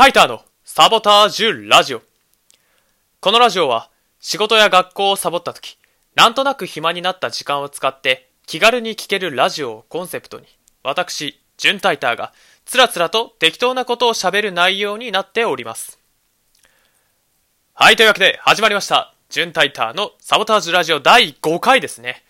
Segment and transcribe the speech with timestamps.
[0.00, 2.00] タイターのサボタージュラジオ。
[3.20, 5.76] このラジオは仕事や学校をサボった時、
[6.14, 10.46] なんとなく暇になった時間を使って気軽に聴けるラジオをコンセプトに、
[10.82, 12.32] 私、ジュンタイターが
[12.64, 15.98] つらつらと適当なことを喋る内容になっております。
[17.74, 19.12] はい、というわけで始まりました。
[19.28, 22.24] ジュンタイターのサボタージュラジオ第5回ですね。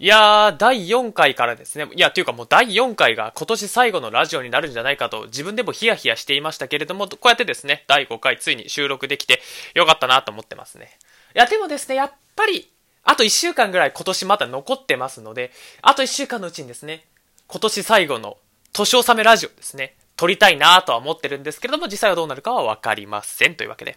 [0.00, 1.86] いやー、第4回からですね。
[1.94, 9.40] いや、というかもう第4回が今年最後のラジオになるんじゃないかと自分でもヒヤヒヤしていましたけれども、こうやってですね、第5回ついに収録できて
[9.74, 10.98] よかったなと思ってますね。
[11.34, 12.70] いや、でもですね、やっぱり、
[13.04, 17.04] あと1週間ぐらい今年まだ残ってますので、あと1週間のうちにですね、
[17.46, 18.36] 今年最後の
[18.72, 23.54] 年納めラジオですね、撮りたいなとは思ってるんですけれども、実際はどうなるかはわかりません。
[23.54, 23.96] というわけで。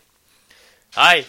[0.94, 1.26] はい。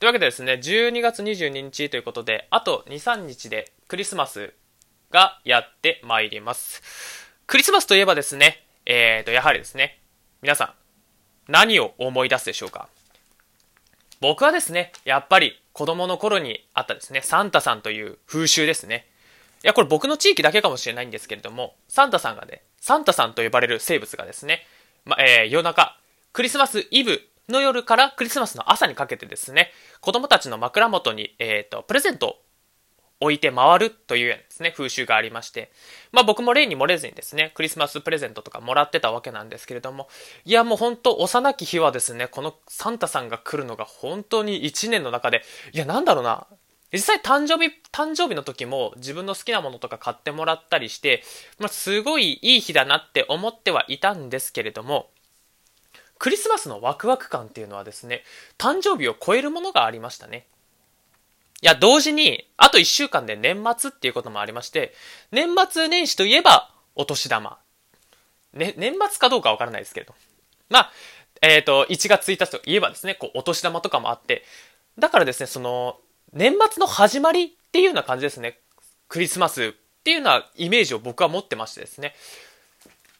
[0.00, 4.54] というわけでですね、12月22日ということで、あと2、3日でクリスマス
[5.10, 6.82] がやってまいります。
[7.46, 10.00] クリスマスといえばですね、えーと、やはりですね、
[10.40, 10.74] 皆さ
[11.48, 12.88] ん、何を思い出すでしょうか？
[14.22, 19.06] 僕はですね、やっぱり子供の頃にあったですね、サンタさんという風習ですね。
[19.62, 24.66] いや、これ僕の地域だけかもしれないんですけれども、サンタさんがね、サンタさんと呼ばれる生物がですね、
[25.04, 25.98] ま、えー夜中、
[26.32, 27.20] クリスマスイブ
[27.50, 29.70] の夜からクリスマスの朝にかけてですね、
[30.00, 32.36] 子供たちの枕元に、えっ、と、プレゼントを
[33.20, 35.70] 置いて回るというようなですね、風習がありまして、
[36.10, 40.08] まあ僕も例に漏れずにですね、クリスマスプレゼントとかもらってたわけなんですけれども、
[40.46, 45.42] いやもう本当幼き日はですね、このサンタさんが来るのが本当に1年の中で、
[45.72, 46.46] いやなんだろうな、
[46.92, 51.22] 実際誕生日、誕生日の時も自分の好きなものとか買ってもらったりして、
[51.58, 55.10] まあすごいいい日だなって思ってはいたんですけれども、
[56.20, 58.24] クリスマスのワクワク感っていうのはですね、
[58.58, 60.46] 誕生日を超えるものがありましたね。
[61.62, 64.92] いや、同時に、あと1週間で年末っていうこともありまして、
[65.32, 67.58] 年末年始といえば、お年玉。
[68.52, 70.14] ね、年末かどうかわからないですけれど。
[70.68, 70.92] まあ、
[71.40, 74.44] えっ、と、1月1日といえばですね、こう、お年玉とかもあって、
[74.98, 76.00] だからですね、その、
[76.34, 78.58] 年末の始まりっていうような感じですね。
[79.08, 79.72] クリスマスっ
[80.04, 82.14] ていうようなイメージを僕は持ってましてですね。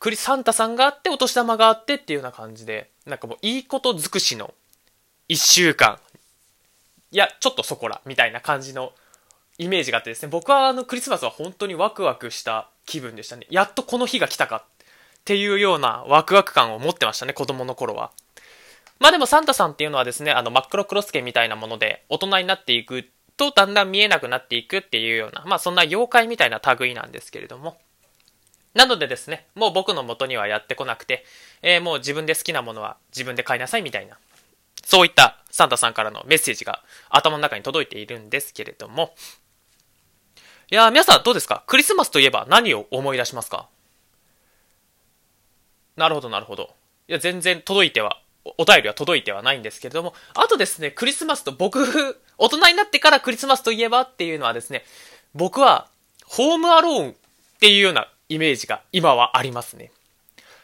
[0.01, 4.55] クリサンタさんがあって、お年玉があってっていうような感じで、なんかもういいこと尽くしの
[5.29, 5.99] 1週間。
[7.13, 8.93] いや、ちょっとそこら、みたいな感じの
[9.59, 13.47] イメージがあってですね、僕はあのクリスマスは本当にワクワクした気分でしたね。
[13.51, 14.85] やっとこの日が来たかっ
[15.27, 18.11] ていうようなワクワク感を持ってましたね、子供の頃は。
[19.01, 23.05] まあでもサンタさんっていうのはですね、あの真っ黒クロスケみたいなもので大人になっていく
[23.37, 27.77] とだんだん見えなくなっていくっていうような、まあそんな妖怪みたいな類なんですけれども。
[28.75, 31.25] なのでですね、もう僕の元にはやってこなくて、
[31.63, 34.17] えーもう自分で好きなものは自分で買いなさいみたいな、
[34.85, 39.15] そういったサンタさんからのメッセージが頭の中に届いているんですけれども、
[40.71, 41.65] いや皆さんどうですか？
[41.67, 43.69] クリスマスといえば何を思い出しますか？
[45.97, 46.75] なるほどなるほど。
[47.09, 48.23] いや全然届いては、
[48.57, 51.83] お便りは届いてはないんですけれども、あとですね、クリスマスと僕、
[52.39, 54.85] 大人になってからクリスマスといえばっていうのはですね、
[55.35, 55.89] 僕は
[56.25, 57.15] ホームアローンっ
[57.59, 59.91] ていうようなイメージが今はありますね。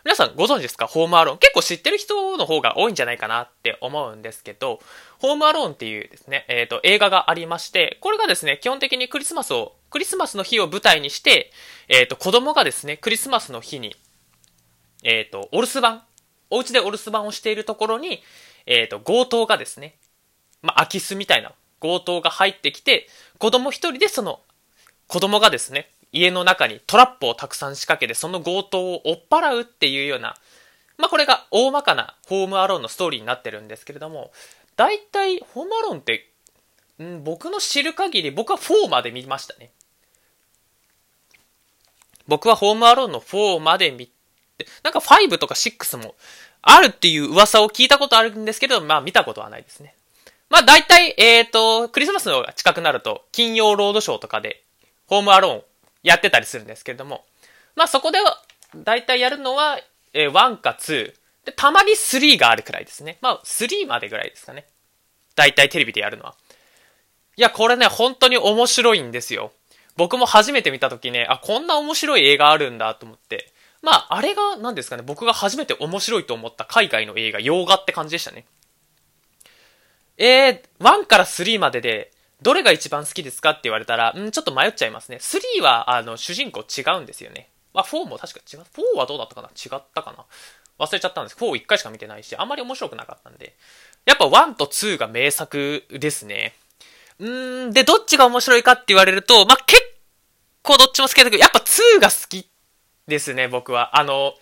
[0.04, 0.86] 皆さんご存知ですか？
[0.86, 1.38] ホームアローン。
[1.38, 4.78] 結構知ってる人の方が多いんじゃないかなって思うんですけど、
[5.18, 11.50] ホームアローンっていうですね、えっ、と、映画がありまして、これがですね、基本的にクリスマスを、クリスマスの日を舞台にして、
[11.88, 13.96] えっ、と、子供がですね、クリスマスの日に、
[15.02, 16.04] えっ、と、お留守番、
[16.50, 18.22] お家でお留守番をしているところに、
[18.66, 19.96] えっ、と、強盗がですね、
[20.62, 24.38] まあ、空き巣みたいな強盗が入ってきて、子供一人でその、
[25.08, 30.36] 子供がですね、家の中にトラップをたくさん仕掛けて、その強盗を追っ払うっていうような、
[30.98, 34.32] まあ、これが大まかなホームアローンのストーリーになってるんですけれども、
[34.76, 36.30] 大体、ホームアローンって、
[37.02, 39.70] ん僕の知る限り、僕は4まで見ましたね。
[42.26, 46.14] 僕はホームアローンの4まで見て、なんか5とか6も
[46.62, 49.94] あるっていう噂を聞いたことあるんですけど、まあ見たことはないですね。
[50.48, 54.62] まあ大体、えっ、と、クリスマスの近くなると、金曜ロードショーとかで、
[55.06, 55.62] ホームアローン
[56.06, 57.24] やってたりするんですけれども、
[57.74, 58.40] まあそこでは、
[58.76, 59.78] 大体やるのは、
[60.12, 61.12] えー1か2、
[61.44, 63.18] で、たまに3があるくらいですね。
[63.20, 64.66] まあ3までぐらいですかね。
[65.34, 66.36] 大体テレビでやるのは。
[67.36, 69.52] いや、これね、本当に面白いんですよ。
[69.96, 73.52] 僕も初めて見た時ね、あ、こんな面白い映画あるんだと思って。
[73.82, 78.46] まあ、あれが、何ですかね、僕が初めて面白いと思った海外の映画、洋画って感じでしたね。
[80.18, 82.12] えー、1から3までで、
[82.42, 85.16] どれが一番好きですかって言われたら、うん、ちょっと迷っちゃいますね。
[85.16, 87.48] 3は、あの、主人公違うんですよね。
[87.72, 88.60] まあ、4も確か違う。
[88.94, 89.48] 4はどうだったかな？
[89.48, 90.24] 違ったかな？
[90.78, 91.36] 忘れちゃったんです。
[91.36, 93.54] 4一回しか見てないし、あんまり面白くなかったんで。
[94.04, 96.54] やっぱ1と2が名作ですね。
[97.18, 99.82] うーん、で、どっちが面白いかって言われると、まあ、結
[100.62, 102.46] 構どっちも好きだけど、やっぱ2が好き
[103.06, 103.98] ですね、僕は。
[103.98, 104.34] あの、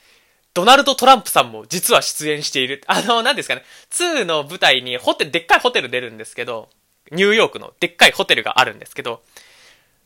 [0.53, 2.83] ドナルド・トランプさんも実は出演している。
[2.87, 3.65] あの、何ですかね。
[3.91, 6.69] 2の舞台にホテル、でっかいホテル出るんですけど、
[7.11, 9.23] ニューヨークのでっかいホテルがあるんですけど、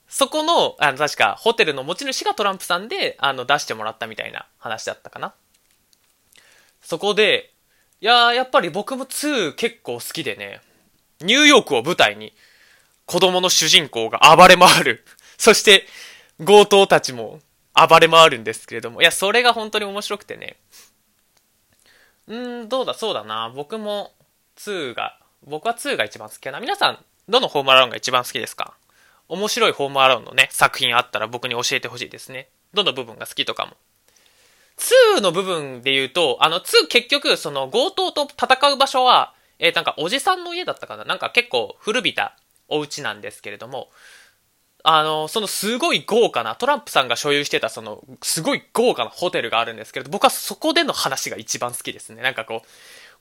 [0.08, 5.34] そこの、あの、確か、ホテルの持ち主がトランプさんで、あの、出してもらったみたいな話だったかな。
[6.80, 7.52] そこで、
[8.00, 10.62] いやー、やっぱり僕も2結構好きでね、
[11.20, 12.32] ニューヨークを舞台に、
[13.04, 15.04] 子供の主人公が暴れ回る。
[15.36, 15.86] そして、
[16.44, 17.40] 強盗たちも
[17.74, 20.56] 暴れ回るんですけれども、いや、それが本当に面白くてね。
[22.28, 23.50] うーん、どうだ、そうだな。
[23.54, 24.12] 僕も
[24.56, 26.60] 2が、僕は2が一番好きかな。
[26.60, 26.98] 皆さん、
[27.28, 28.74] どのホームアラウンが一番好きですか？
[29.28, 32.48] 面白いホームアラウンのね、作品あったら僕に教えてほしいですね。
[32.74, 33.72] どの部分が好きとかも。
[35.16, 41.04] 2の部分で言うと、あの2結局、その強盗と戦う場所は、えー、なんかおじさんの家だったかな？
[41.04, 42.36] なんか結構古びた
[42.68, 43.88] お家なんですけれども、
[44.84, 52.22] あの、そのすごい豪華な、トランプさんが所有してたその、すごい豪華なホテルがあるんですけれど、僕はそこでの話が一番好きですね。
[52.22, 52.68] なんかこう、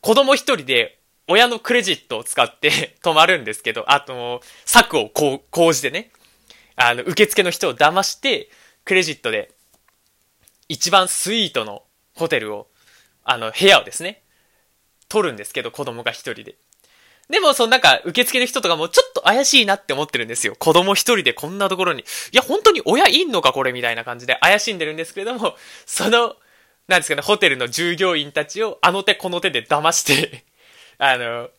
[0.01, 0.96] 子供一人で
[1.27, 6.11] 親のクレジットを使って 泊まるんですけど、あと、策をこう講じてね、
[6.75, 8.49] あの、受付の人を騙して、
[8.85, 9.51] クレジットで、
[10.69, 11.83] 一番スイートの
[12.15, 12.67] ホテルを、
[13.23, 14.23] あの、部屋をですね、
[15.09, 16.55] 取るんですけど、子供が一人で。
[17.29, 20.55] でも、そのなんか、受付の人とかもちょっと怪しいなって思ってるんですよ。
[20.57, 22.01] 子供一人でこんなところに。
[22.01, 26.37] いや、本当に親いんのかこれみたいな感じで怪しんでるんですけれども、その、
[26.87, 30.45] なんですかね、ホテルの従業員たちをあの手この手で騙して
[30.97, 31.49] あの、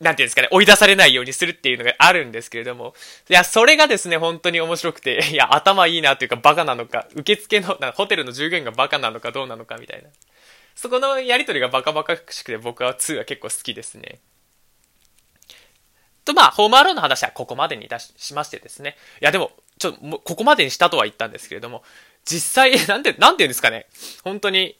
[0.00, 2.94] なんていうんですかね、追い出されないようにするっていうのがあるんですけれども、
[3.30, 10.08] いや、それがですね、本当に面白くて、 いや、頭いいなというかバカなのか、受付の、ホテルの従業員がバカなのかどうなのかみたいな。
[10.74, 14.18] そこのやりとりがバカバカしくて僕は2は結構好きですね。
[16.24, 18.96] と、まあ、ホームアローの話はここまでにいたししましてですね。
[19.20, 21.82] いや、でも、ちょっと、もここまでにしたとは言ったんですけれども、
[22.24, 23.86] 実際、 なんで、なんて言うんですかね。
[24.22, 24.78] 本当に、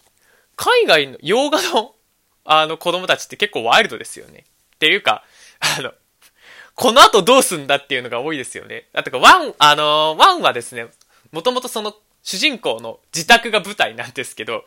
[0.56, 1.94] 海外の洋画の、
[2.44, 4.44] あの、子供たちって結構ワイルドですよね。
[4.76, 5.24] っていうか、
[5.78, 5.92] あの、
[6.74, 8.86] この後どうすんだっていうのが多いですよね。
[8.92, 10.86] だとか、ワン、あの、ワンはですね、
[11.30, 14.64] もともとその、主人公の自宅が舞台なんですけど、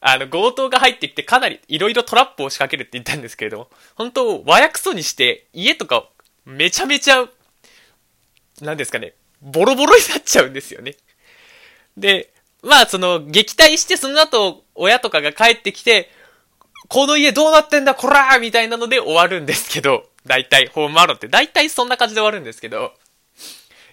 [0.00, 6.08] あの、強盗が入ってきてかなりいろいろトラップを仕掛けるって言ったんですけれども、本当、和訳そにして家とか
[6.44, 7.26] めちゃめちゃ、
[8.60, 10.96] なんですかね、ボロボロになっちゃうんですよね。
[11.96, 12.32] で、
[12.62, 16.10] まあその、撃退してその後、親とかが帰ってきて、
[16.88, 22.92] この家どうなってんだこらーみたいなので終わるんですけど、大体、ホームアローって大体そんな感じで終わるんですけど、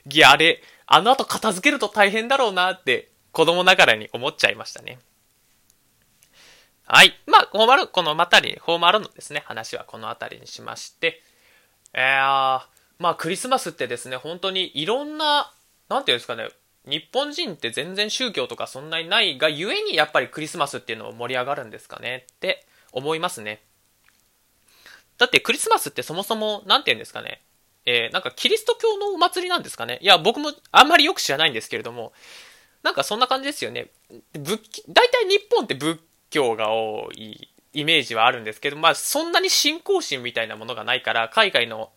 [0.09, 4.99] いや、あれ、あの後片付けると大変だろうなって、子供ながらに思っちゃいましたね。
[6.85, 7.13] はい。
[7.27, 11.21] まあ、ホームアロー、このまたに、ホームアローのですね、話はこの辺りにしまして、
[11.93, 12.61] えー、
[12.99, 15.51] まあクリスマスってですね、本当にいろんな、
[15.89, 16.49] なんていうんですかね、
[16.85, 23.61] 日本人って全然宗教とかそんなにないがゆえにやっぱりクリスマスっていうのも盛り上がるんですかねって思いますね。
[25.17, 27.41] だってクリスマスってそもそも、なんて言うんですかね、
[27.85, 32.13] えー、なんかキリスト教のお祭りなんですかねいや、僕もあんまりよく知らないんですけれども、
[32.83, 33.87] なんかそんな感じですよね。
[34.33, 35.99] 仏、大体日本って仏
[36.29, 41.91] 教が多いイメージはあるんですけど、まあ、そんなに信仰心みたいなものがないから、海外の、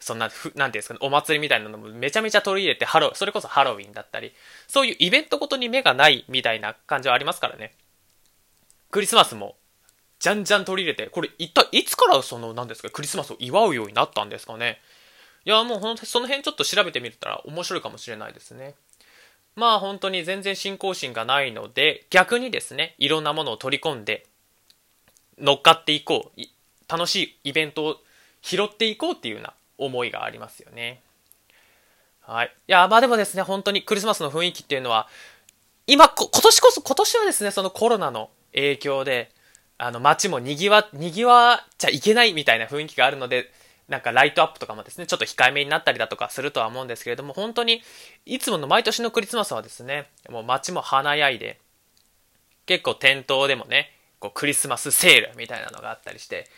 [0.00, 4.32] そんな、なんていうんですかね、お祭りみたいなのもめちゃめちゃ取り入れて、ハロそれこそハロウィンだったり、
[4.68, 7.74] そういうイベントごとに目がないみたいな感じはありますからね。
[8.90, 9.56] クリスマスも、
[10.18, 14.80] じゃんじゃん取り入れて、これ一体いつからその、なんですか、クリスマスを祝うようになったんですかね？
[15.44, 18.74] いや、もうほん、その辺ちょっと調べてみたら面白いかもしれないですね。
[19.54, 24.26] まあ本当に全然信仰心がないので、逆にですね、いろんなものを取り込んで、
[25.38, 26.40] 乗っかっていこう、
[26.88, 27.96] 楽しいイベントを
[28.42, 31.00] 拾っていこうっていうような思いがありますよね。
[32.20, 32.52] はい。
[32.68, 35.08] いや、まあでもですね、本当にクリスマスの雰囲気っていうのは、
[35.86, 39.30] 今、今年こそ、今年はですね、そのコロナの影響で、
[39.78, 43.50] あの、街も賑わ、賑わっちゃいけないみたいな雰囲気があるので、
[43.88, 47.80] なんかライトアップとかもですね、ちょっと控えめになったりだとかするとは思うんですけれども、本当に、
[48.26, 51.58] いつもの毎年のクリスマスはですね、もう街も華やいで、
[52.66, 56.48] 結構店頭でもね、こうクリスマスセールみたいなのがあったりして、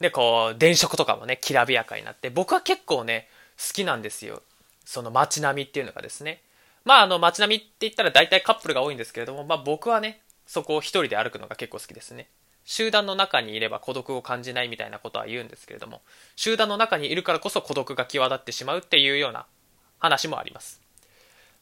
[0.00, 4.42] で、こう、電飾とかもね、きらびやかになって、僕は結構ね、好きなんですよ。
[4.86, 6.40] その街並みっていうのがですね。
[6.84, 12.28] まあ、あの、街並みって言ったら大体カップルが多いんですけれども、まあ僕はね、そこを一人で歩くのが結構好きですね。
[12.70, 16.02] 集団の中にいれば孤独を感じないみたいなことは言うんですけれども、
[16.36, 19.46] 集団の中にいるからこそ孤独が際立ってしまうっていうような
[19.98, 20.80] 話もあります。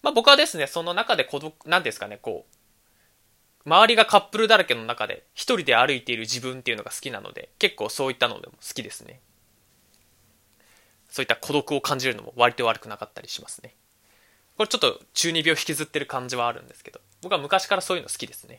[0.02, 9.20] まあ僕はですね、その中で孤独、なんですかね、こう、周りがカップルだらけの中で一人で歩いている自分っていうのが好きなので結構そういったのでも好きですね。
[11.08, 13.74] そういった孤独を感じるのも割と悪くなかったりしますね。
[14.58, 18.58] これちょっと中二病引きずってる感じはあるんですけど僕は昔からそういうの好きですね。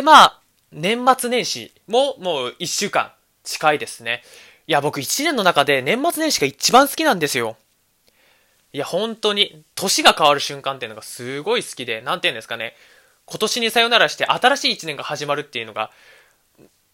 [0.00, 0.40] してまあ、
[0.72, 3.12] 年末年始ももう1週間
[3.44, 4.22] 近いですね。
[4.66, 7.56] いや、僕1年の中で年末年始が一番好きなんですよ。
[8.72, 12.74] いや、本当に、年が変わる瞬間っていうのがすごい好きで、なんて言うんですかね。
[13.26, 15.90] 今年にさよならして新しい1年が始まるっていうのが、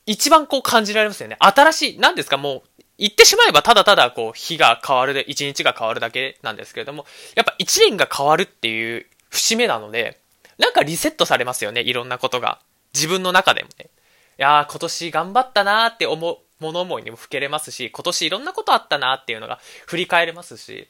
[0.07, 1.37] 一番こう感じられますよね。
[1.39, 7.05] 新しい、なんですか、もう、言ってしまえばただただこう、日が変わるで、一日が変わるだけなんですけれども、
[7.37, 10.19] やっぱ1年が変わるっていう節目なので、
[10.59, 12.59] なんかリセットされますよね、いろんなことが。
[12.97, 13.91] 自分の中でもね。
[14.39, 20.89] いやー、今年頑張ったなーって思う、物思いにもふけれますし、今年いろんなことあったなーっていうのが振り返れますし、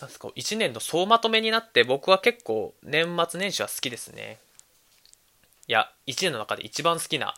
[0.00, 4.38] なんすか、1年の総まとめになって僕は結構年末年始は好きですね。
[5.68, 7.34] いや、1年の中で一番好きな、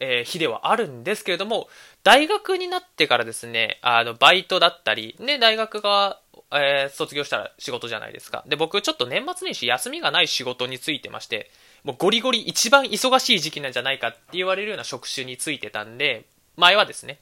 [0.00, 1.68] えー、日ではあるんですけれども、
[2.04, 6.20] 大学になってからですね、あの、バイトだったり、ね、大学が、
[6.52, 8.44] えー、卒業したら仕事じゃないですか。
[8.46, 11.50] で、僕ちょっと年末年始休みがない仕事についてまして、
[11.88, 16.26] もうゴリゴリ一番忙しい時期なんじゃないかって言われるような職種についてたんで、
[16.58, 17.18] 前はですね、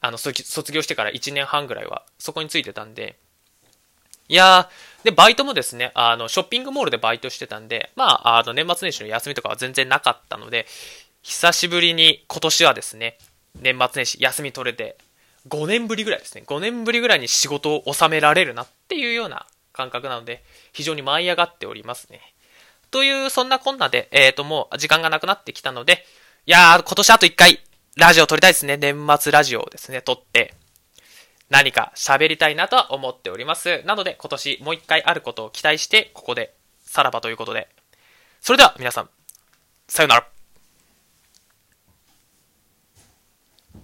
[0.00, 3.16] あの、卒業してから1年半ぐらいはそこについてたんで、
[4.28, 10.66] いやー、で、バイトもですね、あの、ショッピングモールでバイトしてたんで、まあ、あの、年末年始の休みとかは全然なかったので、
[11.22, 13.18] 久しぶりに今年はですね、
[13.60, 14.96] 年末年始休み取れて、
[15.48, 22.33] 5年ぶりぐらいですね、5年ぶりぐらいに仕事を収められるなっていうような感覚なので、非常に舞い上がっておりますね。
[22.94, 26.04] という、そんなこんなで、えっ、ー、と、もう時間がなくなってきたので、
[26.46, 27.58] いやー、今年あと一回、
[27.96, 28.76] ラジオ撮りたいですね。
[28.76, 30.54] 年末ラジオをですね、撮って、
[31.50, 33.82] 何か喋りたいなとは思っております。
[33.84, 37.68] なので今年もう一回あることを期待してここでさらばということで。
[38.40, 39.10] それでは皆さん、
[39.88, 40.33] さよなら。